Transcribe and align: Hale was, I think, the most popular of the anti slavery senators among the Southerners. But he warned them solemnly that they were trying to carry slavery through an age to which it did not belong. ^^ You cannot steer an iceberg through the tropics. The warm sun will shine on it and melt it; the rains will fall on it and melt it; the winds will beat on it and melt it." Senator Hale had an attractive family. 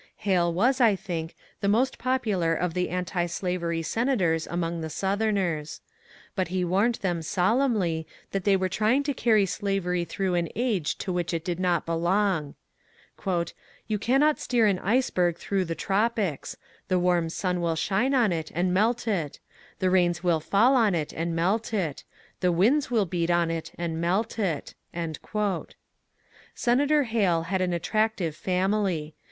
Hale 0.15 0.51
was, 0.51 0.81
I 0.81 0.95
think, 0.95 1.35
the 1.59 1.67
most 1.67 1.99
popular 1.99 2.55
of 2.55 2.73
the 2.73 2.89
anti 2.89 3.27
slavery 3.27 3.83
senators 3.83 4.47
among 4.47 4.81
the 4.81 4.89
Southerners. 4.89 5.79
But 6.33 6.47
he 6.47 6.65
warned 6.65 6.95
them 7.03 7.21
solemnly 7.21 8.07
that 8.31 8.43
they 8.43 8.55
were 8.55 8.67
trying 8.67 9.03
to 9.03 9.13
carry 9.13 9.45
slavery 9.45 10.03
through 10.03 10.33
an 10.33 10.49
age 10.55 10.97
to 11.05 11.13
which 11.13 11.35
it 11.35 11.45
did 11.45 11.59
not 11.59 11.85
belong. 11.85 12.55
^^ 13.19 13.53
You 13.85 13.99
cannot 13.99 14.39
steer 14.39 14.65
an 14.65 14.79
iceberg 14.79 15.37
through 15.37 15.65
the 15.65 15.75
tropics. 15.75 16.57
The 16.87 16.97
warm 16.97 17.29
sun 17.29 17.61
will 17.61 17.75
shine 17.75 18.15
on 18.15 18.31
it 18.31 18.51
and 18.55 18.73
melt 18.73 19.07
it; 19.07 19.39
the 19.77 19.91
rains 19.91 20.23
will 20.23 20.39
fall 20.39 20.75
on 20.75 20.95
it 20.95 21.13
and 21.13 21.35
melt 21.35 21.75
it; 21.75 22.05
the 22.39 22.51
winds 22.51 22.89
will 22.89 23.05
beat 23.05 23.29
on 23.29 23.51
it 23.51 23.71
and 23.77 24.01
melt 24.01 24.39
it." 24.39 24.73
Senator 26.55 27.03
Hale 27.03 27.41
had 27.43 27.61
an 27.61 27.71
attractive 27.73 28.35
family. 28.35 29.13